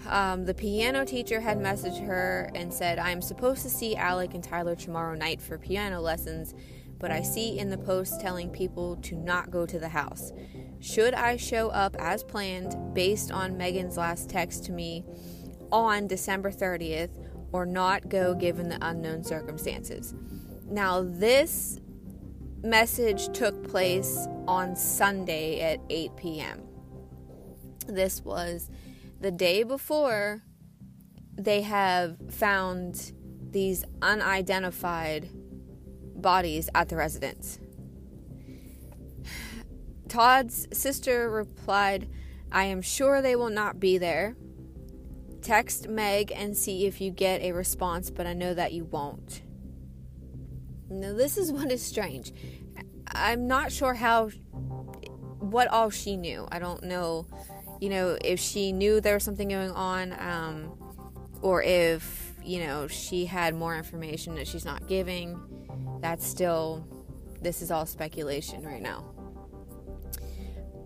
Um, 0.08 0.46
the 0.46 0.54
piano 0.54 1.06
teacher 1.06 1.40
had 1.40 1.58
messaged 1.58 2.06
her 2.06 2.50
and 2.56 2.74
said, 2.74 3.00
I 3.00 3.12
am 3.12 3.22
supposed 3.22 3.64
to 3.64 3.70
see 3.70 3.96
Alek 3.96 4.34
and 4.34 4.44
Tyler 4.44 4.76
tomorrow 4.76 5.16
night 5.16 5.42
for 5.42 5.58
piano 5.58 6.00
lessons, 6.00 6.54
but 7.00 7.12
I 7.12 7.22
see 7.22 7.60
in 7.60 7.70
the 7.70 7.78
post 7.78 8.22
telling 8.22 8.50
people 8.50 8.96
to 8.98 9.16
not 9.16 9.52
go 9.52 9.66
to 9.66 9.80
the 9.80 9.90
house. 9.90 10.32
Should 10.80 11.14
I 11.14 11.38
show 11.38 11.70
up 11.70 11.96
as 12.00 12.24
planned 12.24 12.94
based 12.94 13.32
on 13.32 13.58
Megan's 13.58 13.98
last 13.98 14.30
text 14.30 14.66
to 14.66 14.72
me 14.72 15.04
on 15.72 16.08
December 16.08 16.52
30th 16.52 17.27
or 17.52 17.66
not 17.66 18.10
go 18.10 18.34
given 18.34 18.70
the 18.70 18.78
unknown 18.82 19.24
circumstances? 19.24 20.14
Now, 20.70 21.02
this 21.02 21.80
message 22.64 23.30
took 23.30 23.68
place 23.70 24.28
on 24.48 24.76
Sunday 24.76 25.62
at 25.62 25.80
8 25.90 26.16
p.m. 26.18 26.64
This 27.88 28.24
was 28.24 28.70
the 29.22 29.32
day 29.32 29.64
before 29.64 30.44
they 31.38 31.62
have 31.62 32.18
found 32.30 33.14
these 33.52 33.86
unidentified 34.02 35.30
bodies 36.16 36.70
at 36.76 36.90
the 36.90 36.96
residence. 36.96 37.60
Todt's 40.08 40.68
sister 40.74 41.30
replied, 41.30 42.10
I 42.52 42.66
am 42.66 42.82
sure 42.82 43.22
they 43.22 43.36
will 43.36 43.50
not 43.50 43.80
be 43.80 43.98
there. 43.98 44.36
Text 45.48 45.88
Meg 45.88 46.32
and 46.36 46.56
see 46.56 46.86
if 46.86 47.00
you 47.00 47.12
get 47.12 47.42
a 47.42 47.52
response, 47.54 48.10
but 48.10 48.28
I 48.28 48.34
know 48.34 48.54
that 48.54 48.74
you 48.74 48.84
won't. 48.86 49.42
Now, 50.90 51.14
this 51.14 51.38
is 51.38 51.52
what 51.54 51.72
is 51.72 51.82
strange. 51.82 52.34
I'm 53.08 53.48
not 53.48 53.72
sure 53.72 53.94
how, 53.94 54.28
what 55.40 55.68
all 55.70 55.90
she 55.90 56.18
knew. 56.18 56.48
I 56.52 56.60
don't 56.60 56.84
know 56.84 57.26
you 57.80 57.90
know, 57.90 58.18
if 58.24 58.40
she 58.40 58.72
knew 58.72 59.02
there 59.02 59.16
was 59.16 59.24
something 59.24 59.50
going 59.50 59.72
on, 59.72 60.14
um, 60.20 60.78
or 61.42 61.62
if, 61.62 62.34
you 62.44 62.60
know, 62.60 62.88
she 62.88 63.26
had 63.26 63.56
more 63.56 63.76
information 63.76 64.36
that 64.36 64.48
she's 64.48 64.66
not 64.66 64.88
giving, 64.88 65.40
that's 66.02 66.26
still, 66.26 66.88
this 67.42 67.62
is 67.62 67.72
all 67.72 67.86
speculation 67.86 68.64
right 68.64 68.82
now. 68.82 69.06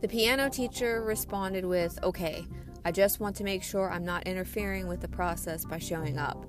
The 0.02 0.08
piano 0.08 0.50
teacher 0.50 1.04
responded 1.04 1.66
with, 1.66 1.98
Okay, 2.04 2.46
I 2.84 2.92
just 2.92 3.20
want 3.20 3.36
to 3.38 3.44
make 3.44 3.64
sure 3.64 3.92
I'm 3.92 4.06
not 4.06 4.28
interfering 4.28 4.88
with 4.88 5.02
the 5.02 5.08
process 5.08 5.66
by 5.66 5.78
showing 5.78 6.18
up. 6.18 6.46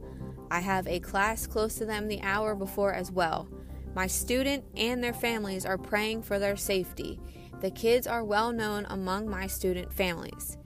I 0.51 0.61
have 0.61 0.87
a 0.87 1.01
class 1.01 1.47
close 1.47 1.77
to 1.77 1.87
them 1.87 2.09
the 2.09 2.21
hour 2.23 2.55
before 2.55 2.93
as 2.93 3.11
well. 3.11 3.49
My 3.95 4.07
student 4.07 4.65
and 4.77 5.03
their 5.03 5.13
families 5.13 5.67
are 5.67 5.79
praying 5.79 6.23
for 6.23 6.39
their 6.39 6.57
safety. 6.57 7.21
The 7.61 7.71
kids 7.71 8.07
are 8.07 8.25
well 8.25 8.53
known 8.53 8.87
among 8.89 9.29
my 9.29 9.47
student 9.47 9.93
families. 9.93 10.57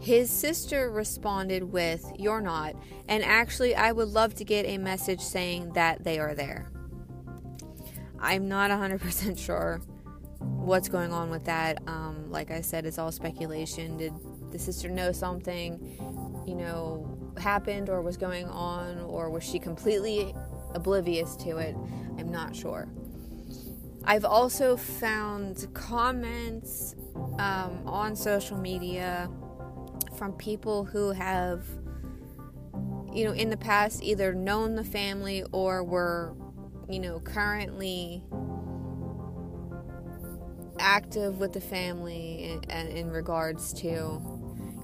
His 0.00 0.30
sister 0.30 0.90
responded 0.90 1.62
with, 1.62 2.04
You're 2.18 2.40
not, 2.40 2.74
and 3.08 3.22
actually, 3.22 3.74
I 3.74 3.92
would 3.92 4.08
love 4.08 4.34
to 4.36 4.44
get 4.44 4.66
a 4.66 4.78
message 4.78 5.20
saying 5.20 5.74
that 5.74 6.04
they 6.04 6.18
are 6.18 6.34
there. 6.34 6.70
I'm 8.18 8.48
not 8.48 8.70
100% 8.70 9.38
sure 9.44 9.80
what's 10.38 10.88
going 10.88 11.12
on 11.12 11.30
with 11.30 11.44
that. 11.44 11.82
Um, 11.86 12.30
like 12.30 12.50
I 12.50 12.60
said, 12.60 12.86
it's 12.86 12.98
all 12.98 13.12
speculation. 13.12 13.96
Did 13.96 14.14
the 14.50 14.58
sister 14.58 14.88
know 14.88 15.12
something, 15.12 15.80
you 16.46 16.54
know, 16.54 17.16
happened 17.38 17.88
or 17.88 18.02
was 18.02 18.16
going 18.16 18.46
on, 18.46 19.00
or 19.00 19.30
was 19.30 19.44
she 19.44 19.58
completely 19.58 20.34
oblivious 20.74 21.36
to 21.36 21.58
it? 21.58 21.76
I'm 22.18 22.30
not 22.30 22.54
sure. 22.54 22.88
I've 24.04 24.24
also 24.24 24.76
found 24.76 25.66
comments 25.74 26.94
um, 27.38 27.82
on 27.86 28.16
social 28.16 28.56
media 28.56 29.30
from 30.16 30.32
people 30.32 30.84
who 30.84 31.12
have, 31.12 31.64
you 33.12 33.24
know, 33.24 33.32
in 33.32 33.50
the 33.50 33.56
past 33.56 34.02
either 34.02 34.32
known 34.32 34.74
the 34.74 34.84
family 34.84 35.44
or 35.52 35.84
were, 35.84 36.34
you 36.88 36.98
know, 36.98 37.20
currently 37.20 38.22
active 40.78 41.38
with 41.38 41.52
the 41.52 41.60
family 41.60 42.58
in, 42.70 42.88
in 42.88 43.10
regards 43.10 43.72
to, 43.74 44.20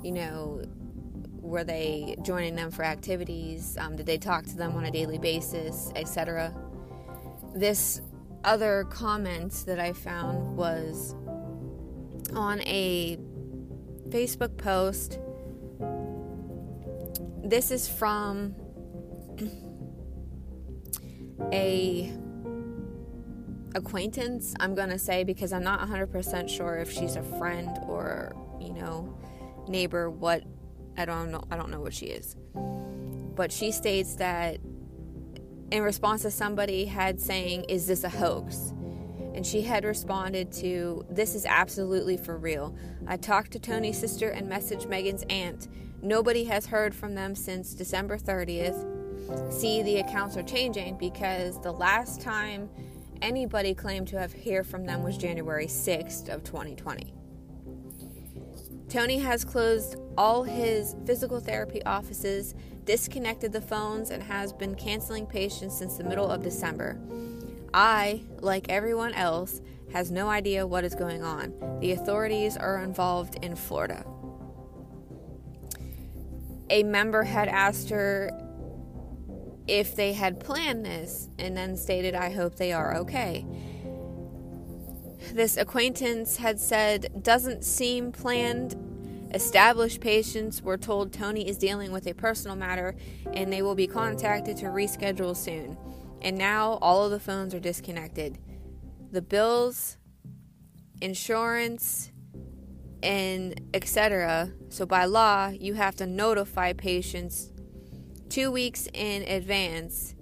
you 0.06 0.12
know, 0.12 0.62
were 1.40 1.64
they 1.64 2.14
joining 2.22 2.54
them 2.54 2.70
for 2.70 2.84
activities? 2.84 3.76
Um, 3.76 3.96
did 3.96 4.06
they 4.06 4.18
talk 4.18 4.44
to 4.46 4.56
them 4.56 4.76
on 4.76 4.84
a 4.84 4.90
daily 4.92 5.18
basis, 5.18 5.90
etc.? 5.96 6.54
This 7.56 8.00
other 8.44 8.84
comment 8.88 9.64
that 9.66 9.80
I 9.80 9.92
found 9.92 10.56
was 10.56 11.16
on 12.34 12.60
a 12.60 13.18
Facebook 14.10 14.56
post. 14.56 15.18
This 17.42 17.72
is 17.72 17.88
from 17.88 18.54
a 21.52 22.12
acquaintance, 23.74 24.54
I'm 24.60 24.76
going 24.76 24.90
to 24.90 25.00
say, 25.00 25.24
because 25.24 25.52
I'm 25.52 25.64
not 25.64 25.80
100% 25.80 26.48
sure 26.48 26.76
if 26.76 26.92
she's 26.92 27.16
a 27.16 27.22
friend 27.22 27.76
or, 27.88 28.36
you 28.60 28.72
know, 28.72 29.18
neighbor, 29.68 30.10
what, 30.10 30.44
I 30.96 31.04
don't 31.04 31.30
know, 31.30 31.44
I 31.50 31.56
don't 31.56 31.70
know 31.70 31.80
what 31.80 31.94
she 31.94 32.06
is. 32.06 32.36
But 32.54 33.52
she 33.52 33.70
states 33.72 34.16
that 34.16 34.58
in 35.70 35.82
response 35.82 36.22
to 36.22 36.30
somebody 36.30 36.84
had 36.84 37.20
saying, 37.20 37.64
Is 37.64 37.86
this 37.86 38.04
a 38.04 38.08
hoax? 38.08 38.72
And 39.34 39.44
she 39.46 39.62
had 39.62 39.84
responded 39.84 40.52
to, 40.52 41.04
This 41.10 41.34
is 41.34 41.44
absolutely 41.44 42.16
for 42.16 42.36
real. 42.38 42.74
I 43.06 43.16
talked 43.16 43.50
to 43.52 43.58
Tony's 43.58 43.98
sister 43.98 44.30
and 44.30 44.50
messaged 44.50 44.88
Megan's 44.88 45.24
aunt. 45.28 45.68
Nobody 46.02 46.44
has 46.44 46.66
heard 46.66 46.94
from 46.94 47.14
them 47.14 47.34
since 47.34 47.74
December 47.74 48.16
30th. 48.16 49.52
See, 49.52 49.82
the 49.82 49.98
accounts 49.98 50.36
are 50.36 50.42
changing 50.42 50.96
because 50.98 51.60
the 51.60 51.72
last 51.72 52.20
time 52.20 52.70
anybody 53.22 53.74
claimed 53.74 54.08
to 54.08 54.18
have 54.18 54.32
heard 54.32 54.66
from 54.66 54.86
them 54.86 55.02
was 55.02 55.18
January 55.18 55.66
6th 55.66 56.28
of 56.28 56.44
2020. 56.44 57.12
Tony 58.88 59.18
has 59.18 59.44
closed 59.44 59.96
all 60.16 60.44
his 60.44 60.94
physical 61.04 61.40
therapy 61.40 61.82
offices, 61.84 62.54
disconnected 62.84 63.52
the 63.52 63.60
phones, 63.60 64.10
and 64.10 64.22
has 64.22 64.52
been 64.52 64.74
canceling 64.74 65.26
patients 65.26 65.76
since 65.76 65.96
the 65.96 66.04
middle 66.04 66.30
of 66.30 66.42
December. 66.42 66.98
I, 67.74 68.22
like 68.40 68.68
everyone 68.68 69.12
else, 69.14 69.60
has 69.92 70.10
no 70.10 70.28
idea 70.28 70.66
what 70.66 70.84
is 70.84 70.94
going 70.94 71.22
on. 71.22 71.52
The 71.80 71.92
authorities 71.92 72.56
are 72.56 72.82
involved 72.82 73.38
in 73.42 73.56
Florida. 73.56 74.06
A 76.70 76.82
member 76.82 77.22
had 77.22 77.48
asked 77.48 77.90
her 77.90 78.30
if 79.66 79.96
they 79.96 80.12
had 80.12 80.38
planned 80.38 80.86
this 80.86 81.28
and 81.38 81.56
then 81.56 81.76
stated, 81.76 82.14
I 82.14 82.30
hope 82.30 82.56
they 82.56 82.72
are 82.72 82.96
okay. 82.98 83.44
This 85.32 85.56
acquaintance 85.56 86.36
had 86.36 86.60
said, 86.60 87.22
doesn't 87.22 87.64
seem 87.64 88.12
planned. 88.12 88.76
Established 89.34 90.00
patients 90.00 90.62
were 90.62 90.78
told 90.78 91.12
Tony 91.12 91.48
is 91.48 91.58
dealing 91.58 91.92
with 91.92 92.06
a 92.06 92.14
personal 92.14 92.56
matter 92.56 92.94
and 93.32 93.52
they 93.52 93.60
will 93.60 93.74
be 93.74 93.86
contacted 93.86 94.56
to 94.58 94.66
reschedule 94.66 95.36
soon. 95.36 95.76
And 96.22 96.38
now 96.38 96.78
all 96.80 97.04
of 97.04 97.10
the 97.10 97.20
phones 97.20 97.54
are 97.54 97.60
disconnected. 97.60 98.38
The 99.10 99.22
bills, 99.22 99.98
insurance, 101.00 102.12
and 103.02 103.60
etc. 103.74 104.52
So 104.68 104.86
by 104.86 105.04
law, 105.04 105.48
you 105.48 105.74
have 105.74 105.96
to 105.96 106.06
notify 106.06 106.72
patients 106.72 107.52
two 108.28 108.50
weeks 108.50 108.88
in 108.92 109.22
advance 109.22 110.14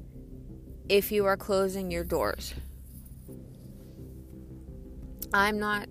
if 0.89 1.11
you 1.13 1.25
are 1.25 1.37
closing 1.37 1.91
your 1.91 2.05
doors. 2.05 2.55
I'm 5.35 5.59
not, 5.59 5.89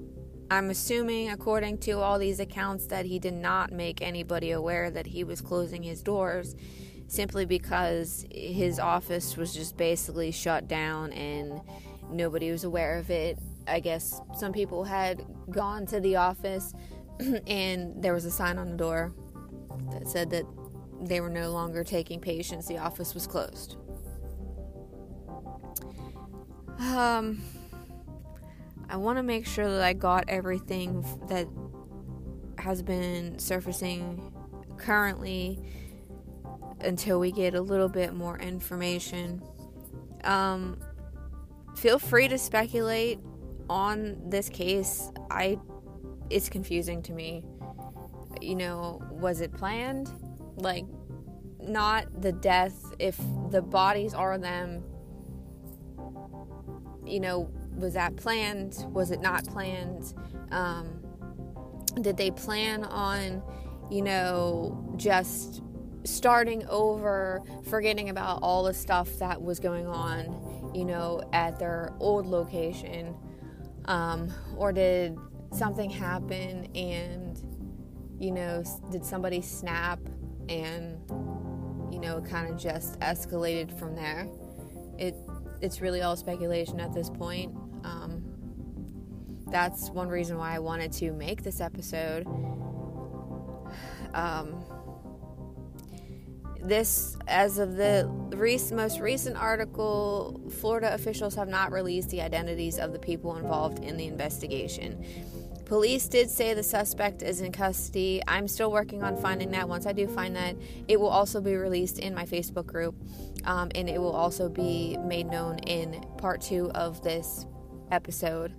I'm 0.50 0.70
assuming, 0.70 1.30
according 1.30 1.80
to 1.80 2.00
all 2.00 2.18
these 2.18 2.40
accounts, 2.40 2.88
that 2.88 3.06
he 3.06 3.20
did 3.20 3.34
not 3.34 3.74
make 3.74 4.02
anybody 4.02 4.52
aware 4.52 4.90
that 4.90 5.06
he 5.06 5.26
was 5.26 5.42
closing 5.42 5.84
his 5.84 6.02
doors 6.02 6.56
simply 7.08 7.46
because 7.46 8.26
his 8.32 8.80
office 8.80 9.36
was 9.36 9.54
just 9.54 9.76
basically 9.76 10.32
shut 10.32 10.70
down 10.70 11.12
and 11.12 11.60
nobody 12.10 12.52
was 12.52 12.64
aware 12.64 12.98
of 12.98 13.12
it. 13.12 13.38
I 13.68 13.82
guess 13.82 14.22
some 14.34 14.54
people 14.54 14.86
had 14.86 15.26
gone 15.50 15.86
to 15.88 16.00
the 16.00 16.16
office 16.16 16.74
and 17.46 18.02
there 18.02 18.14
was 18.14 18.24
a 18.24 18.32
sign 18.32 18.58
on 18.58 18.72
the 18.72 18.78
door 18.78 19.14
that 19.92 20.08
said 20.08 20.30
that 20.30 20.46
they 21.02 21.20
were 21.20 21.30
no 21.30 21.52
longer 21.52 21.84
taking 21.84 22.22
patients, 22.22 22.66
the 22.66 22.78
office 22.78 23.14
was 23.14 23.28
closed. 23.28 23.76
Um, 26.80 27.42
I 28.90 28.98
want 28.98 29.18
to 29.18 29.24
make 29.24 29.46
sure 29.46 29.70
that 29.70 29.82
I 29.82 29.94
got 29.94 30.26
everything 30.28 31.06
that 31.28 31.48
has 32.58 32.82
been 32.82 33.40
surfacing 33.40 34.32
currently 34.78 35.60
until 36.82 37.20
we 37.20 37.32
get 37.32 37.56
a 37.56 37.62
little 37.62 37.90
bit 37.90 38.14
more 38.14 38.38
information. 38.38 39.42
Um, 40.24 40.80
feel 41.76 42.00
free 42.00 42.28
to 42.28 42.38
speculate 42.38 43.20
on 43.70 44.18
this 44.30 44.50
case. 44.50 45.12
I 45.32 45.58
it's 46.30 46.50
confusing 46.50 47.02
to 47.04 47.14
me. 47.14 47.44
You 48.42 48.56
know, 48.56 49.02
was 49.12 49.42
it 49.42 49.54
planned? 49.54 50.12
like 50.56 50.86
not 51.62 52.22
the 52.22 52.32
death 52.32 52.94
if 53.00 53.18
the 53.50 53.62
bodies 53.62 54.14
are 54.14 54.38
them 54.38 54.84
you 57.06 57.20
know 57.20 57.50
was 57.78 57.94
that 57.94 58.16
planned? 58.16 58.86
Was 58.92 59.12
it 59.12 59.22
not 59.22 59.46
planned? 59.46 60.14
Um, 60.52 61.02
did 62.02 62.18
they 62.18 62.32
plan 62.32 62.84
on 62.84 63.42
you 63.92 64.02
know 64.02 64.94
just 64.98 65.62
starting 66.04 66.66
over 66.68 67.42
forgetting 67.70 68.10
about 68.10 68.40
all 68.42 68.64
the 68.64 68.74
stuff 68.74 69.20
that 69.20 69.42
was 69.42 69.60
going 69.60 69.88
on 69.88 70.72
you 70.74 70.86
know 70.86 71.22
at 71.34 71.60
their 71.60 71.94
old 72.00 72.26
location? 72.26 73.16
Um, 73.86 74.34
or 74.56 74.72
did 74.72 75.18
something 75.52 75.90
happen 75.90 76.68
and 76.74 77.42
you 78.20 78.32
know 78.32 78.64
did 78.92 79.06
somebody 79.06 79.42
snap 79.42 80.00
and 80.50 80.98
you 81.92 82.00
know 82.00 82.22
kind 82.22 82.50
of 82.50 82.58
just 82.58 83.00
escalated 83.02 83.78
from 83.78 83.96
there 83.96 84.28
it 84.98 85.16
it's 85.62 85.82
really 85.82 86.02
all 86.02 86.16
speculation 86.16 86.80
at 86.80 86.94
this 86.94 87.10
point. 87.10 87.56
Um, 87.84 88.24
that's 89.48 89.90
one 89.92 90.08
reason 90.10 90.38
why 90.38 90.56
i 90.56 90.60
wanted 90.60 90.92
to 90.92 91.12
make 91.12 91.44
this 91.44 91.62
episode. 91.62 92.26
Um, 94.14 94.64
this 96.64 97.18
as 97.28 97.60
of 97.60 97.76
the 97.76 98.10
most 98.72 99.00
recent 99.00 99.36
article 99.36 100.40
florida 100.50 100.94
officials 100.94 101.36
have 101.36 101.50
not 101.50 101.74
released 101.74 102.10
the 102.10 102.22
identities 102.22 102.80
of 102.80 102.94
the 102.94 103.00
people 103.00 103.36
involved 103.36 103.84
in 103.84 103.98
the 103.98 104.08
investigation 104.08 105.04
Police 105.66 106.08
did 106.08 106.30
say 106.30 106.54
the 106.54 106.64
suspect 106.64 107.22
is 107.22 107.42
in 107.42 107.52
custody. 107.52 108.22
I'm 108.28 108.48
still 108.48 108.72
working 108.72 109.02
on 109.02 109.16
finding 109.18 109.52
that. 109.52 109.68
Once 109.68 109.86
I 109.86 109.94
do 109.94 110.08
find 110.08 110.36
that, 110.36 110.56
it 110.88 111.00
will 111.00 111.08
also 111.08 111.40
be 111.40 111.56
released 111.56 112.00
in 112.00 112.14
my 112.14 112.26
Facebook 112.26 112.66
group, 112.66 112.96
um, 113.46 113.72
and 113.74 113.90
it 113.90 114.00
will 114.00 114.12
also 114.12 114.50
be 114.50 114.98
made 115.06 115.28
known 115.28 115.60
in 115.60 116.04
part 116.18 116.42
two 116.42 116.70
of 116.72 117.02
this 117.02 117.46
episode. 117.92 118.54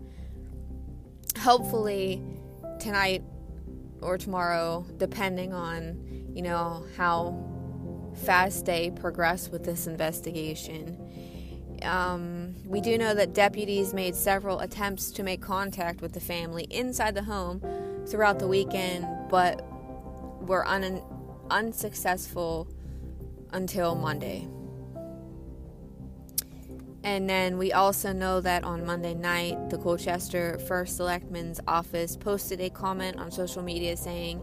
Hopefully, 1.39 2.23
tonight 2.81 3.23
or 4.01 4.17
tomorrow, 4.19 4.87
depending 4.97 5.53
on, 5.53 6.31
you 6.35 6.43
know, 6.43 6.85
how 6.97 7.37
fast 8.25 8.65
they 8.67 8.91
progress 8.91 9.49
with 9.49 9.65
this 9.65 9.87
investigation. 9.87 10.99
Um, 11.85 12.55
we 12.67 12.81
do 12.81 12.99
know 12.99 13.15
that 13.15 13.35
deputies 13.35 13.95
made 13.95 14.15
several 14.15 14.61
attempts 14.61 15.11
to 15.13 15.23
make 15.23 15.41
contact 15.41 16.01
with 16.01 16.13
the 16.13 16.21
family 16.21 16.65
inside 16.71 17.15
the 17.15 17.23
home 17.23 17.63
throughout 18.07 18.39
the 18.39 18.49
weekend, 18.49 19.07
but 19.31 19.65
were 20.43 20.67
un- 20.67 21.03
unsuccessful 21.51 22.69
until 23.53 23.95
Monday. 23.95 24.49
And 27.05 27.29
then 27.29 27.59
we 27.59 27.73
also 27.73 28.13
know 28.15 28.41
that 28.41 28.65
on 28.65 28.87
Monday 28.87 29.13
night, 29.13 29.69
the 29.69 29.77
Colchester 29.77 30.59
First 30.67 30.97
Selectman's 30.97 31.61
office 31.69 32.17
posted 32.17 32.63
a 32.63 32.71
comment 32.71 33.19
on 33.19 33.31
social 33.31 33.63
media 33.63 33.95
saying, 33.95 34.43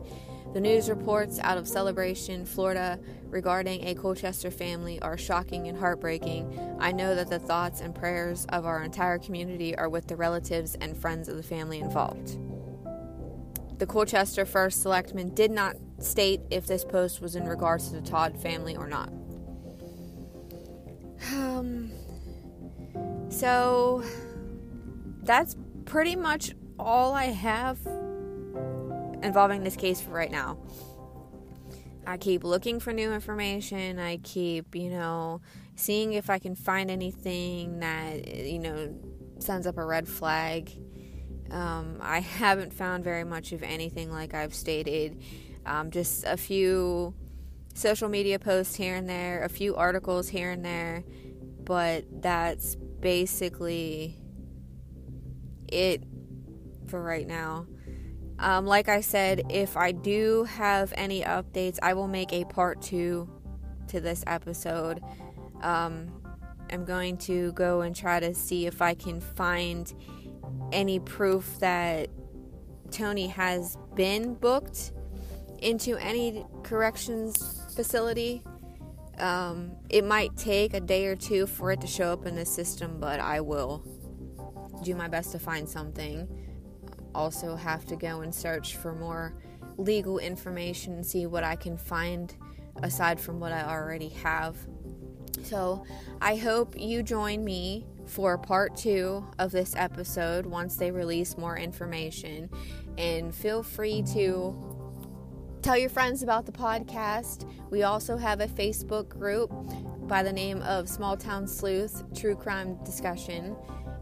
The 0.53 0.59
news 0.59 0.89
reports 0.89 1.39
out 1.39 1.57
of 1.57 1.65
Celebration, 1.65 2.45
Florida, 2.45 2.99
regarding 3.27 3.87
a 3.87 3.95
Colchester 3.95 4.51
family 4.51 5.01
are 5.01 5.17
shocking 5.17 5.69
and 5.69 5.77
heartbreaking. 5.77 6.77
I 6.77 6.91
know 6.91 7.15
that 7.15 7.29
the 7.29 7.39
thoughts 7.39 7.79
and 7.79 7.95
prayers 7.95 8.45
of 8.49 8.65
our 8.65 8.83
entire 8.83 9.17
community 9.17 9.77
are 9.77 9.87
with 9.87 10.07
the 10.07 10.17
relatives 10.17 10.75
and 10.81 10.97
friends 10.97 11.29
of 11.29 11.37
the 11.37 11.43
family 11.43 11.79
involved. 11.79 12.37
The 13.79 13.85
Colchester 13.85 14.45
First 14.45 14.81
Selectman 14.81 15.33
did 15.33 15.51
not 15.51 15.77
state 15.99 16.41
if 16.49 16.67
this 16.67 16.83
post 16.83 17.21
was 17.21 17.37
in 17.37 17.47
regards 17.47 17.87
to 17.87 17.95
the 17.95 18.01
Todt 18.01 18.37
family 18.37 18.75
or 18.75 18.87
not. 18.87 19.09
Um, 21.33 21.91
so 23.29 24.03
that's 25.23 25.55
pretty 25.85 26.17
much 26.17 26.51
all 26.77 27.13
I 27.13 27.25
have 27.25 27.79
involving 29.23 29.63
this 29.63 29.75
case 29.75 30.01
for 30.01 30.12
right 30.12 30.31
now. 30.31 30.57
I 32.05 32.17
keep 32.17 32.43
looking 32.43 32.79
for 32.79 32.93
new 32.93 33.13
information. 33.13 33.99
I 33.99 34.17
keep, 34.17 34.75
you 34.75 34.89
know, 34.89 35.41
seeing 35.75 36.13
if 36.13 36.29
I 36.29 36.39
can 36.39 36.55
find 36.55 36.89
anything 36.89 37.79
that, 37.79 38.27
you 38.27 38.60
know, 38.60 38.95
sends 39.39 39.67
up 39.67 39.77
a 39.77 39.86
red 39.86 40.07
flag. 40.07 40.71
Um, 41.51 41.97
I 42.01 42.19
haven't 42.41 42.73
found 42.73 43.03
very 43.03 43.23
much 43.23 43.51
of 43.51 43.63
anything, 43.63 44.12
like 44.12 44.34
I've 44.34 44.53
stated. 44.53 45.21
Um, 45.65 45.91
just 45.91 46.23
a 46.25 46.38
few 46.38 47.13
social 47.73 48.10
media 48.10 48.39
posts 48.39 48.75
here 48.75 48.95
and 48.95 49.07
there, 49.07 49.43
a 49.43 49.49
few 49.49 49.75
articles 49.75 50.27
here 50.29 50.51
and 50.51 50.65
there, 50.65 51.03
but 51.63 52.05
that's 52.21 52.75
basically 52.75 54.17
it 55.67 56.03
for 56.88 57.01
right 57.01 57.27
now. 57.27 57.67
Um, 58.41 58.65
like 58.65 58.89
I 58.89 59.01
said, 59.01 59.43
if 59.49 59.77
I 59.77 59.91
do 59.91 60.45
have 60.45 60.91
any 60.97 61.21
updates, 61.21 61.77
I 61.82 61.93
will 61.93 62.08
make 62.08 62.34
a 62.34 62.43
part 62.45 62.82
two 62.82 63.30
to 63.89 64.01
this 64.01 64.23
episode. 64.25 64.99
Um, 65.62 66.12
I'm 66.71 66.84
going 66.84 67.17
to 67.17 67.51
go 67.51 67.82
and 67.82 67.95
try 67.95 68.19
to 68.19 68.34
see 68.34 68.65
if 68.65 68.82
I 68.82 68.95
can 68.95 69.21
find 69.21 69.93
any 70.71 70.99
proof 70.99 71.60
that 71.60 72.10
Tony 72.89 73.27
has 73.27 73.77
been 73.93 74.34
booked 74.34 74.91
into 75.60 75.97
any 75.97 76.43
corrections 76.63 77.62
facility. 77.75 78.41
Um, 79.19 79.73
it 79.91 80.04
might 80.04 80.36
take 80.36 80.73
a 80.73 80.80
day 80.80 81.06
or 81.06 81.15
two 81.15 81.45
for 81.45 81.71
it 81.71 81.82
to 81.82 81.88
show 81.88 82.12
up 82.12 82.25
in 82.25 82.36
the 82.36 82.45
system, 82.45 82.99
but 82.99 83.19
I 83.19 83.41
will 83.41 83.86
do 84.84 84.95
my 84.95 85.08
best 85.08 85.32
to 85.34 85.39
find 85.39 85.69
something. 85.69 86.27
Also, 87.13 87.56
have 87.56 87.86
to 87.86 87.95
go 87.95 88.21
and 88.21 88.34
search 88.34 88.78
for 88.78 88.93
more 88.93 89.34
legal 89.78 90.19
information 90.19 90.93
and 90.93 91.06
see 91.06 91.26
what 91.26 91.43
I 91.43 91.56
can 91.56 91.78
find 91.78 92.34
aside 92.84 93.19
from 93.19 93.39
what 93.39 93.52
I 93.52 93.63
already 93.63 94.10
have. 94.10 94.56
So, 95.43 95.84
I 96.21 96.36
hope 96.36 96.76
you 96.78 97.04
join 97.04 97.43
me 97.43 97.86
for 98.06 98.38
part 98.38 98.76
two 98.76 99.26
of 99.39 99.52
this 99.52 99.76
episode 99.76 100.45
once 100.45 100.76
they 100.76 100.91
release 100.91 101.38
more 101.38 101.58
information. 101.58 102.50
And 102.97 103.34
feel 103.34 103.63
free 103.63 104.04
to 104.13 104.71
Tell 105.62 105.78
your 105.78 105.89
friends 105.89 106.24
about 106.24 106.47
the 106.47 106.52
podcast. 106.52 107.47
We 107.69 107.84
also 107.84 108.17
have 108.17 108.41
a 108.41 108.47
Facebook 108.47 109.10
group 109.10 109.52
by 110.08 110.24
the 110.24 110.34
name 110.34 110.60
of 110.63 110.89
Small 110.89 111.15
Town 111.15 111.45
Sleuth 111.45 112.04
True 112.15 112.36
Crime 112.36 112.84
Discussion. 112.84 113.56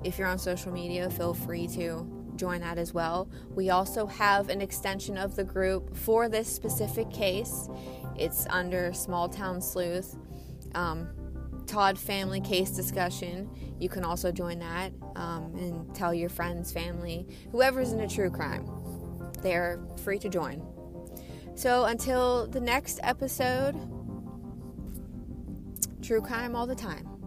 If 0.06 0.18
you're 0.18 0.30
on 0.30 0.40
social 0.40 0.72
media, 0.72 1.10
feel 1.10 1.34
free 1.34 1.68
to 1.68 2.08
join 2.40 2.62
that 2.62 2.78
as 2.78 2.94
well. 2.94 3.30
We 3.54 3.70
also 3.70 4.08
have 4.08 4.50
an 4.50 4.62
extension 4.62 5.18
of 5.18 5.36
the 5.36 5.44
group 5.44 5.96
for 5.96 6.30
this 6.30 6.48
specific 6.48 7.12
case. 7.12 7.70
It's 8.18 8.48
under 8.50 8.94
Small 8.94 9.30
Town 9.30 9.62
Sleuth. 9.62 10.16
Um, 10.74 11.10
Todt 11.70 12.00
Family 12.00 12.42
Case 12.42 12.72
Discussion. 12.72 13.48
You 13.80 13.90
can 13.90 14.04
also 14.04 14.32
join 14.32 14.58
that 14.58 14.92
um, 15.16 15.54
and 15.56 15.96
tell 15.96 16.14
your 16.14 16.30
friends, 16.30 16.72
family, 16.72 17.28
whoever's 17.52 17.92
into 17.92 18.08
true 18.08 18.32
crime. 18.32 18.68
They're 19.44 19.80
free 20.04 20.18
to 20.20 20.30
join. 20.30 20.66
So 21.54 21.86
until 21.86 22.48
the 22.48 22.60
next 22.60 23.00
episode, 23.04 23.76
true 26.02 26.22
crime 26.22 26.56
all 26.56 26.66
the 26.66 26.76
time. 26.76 27.19